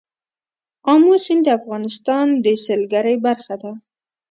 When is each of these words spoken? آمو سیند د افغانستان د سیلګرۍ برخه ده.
آمو 0.93 1.13
سیند 1.25 1.41
د 1.45 1.47
افغانستان 1.59 2.27
د 2.43 2.45
سیلګرۍ 2.63 3.15
برخه 3.27 3.55
ده. 3.61 3.71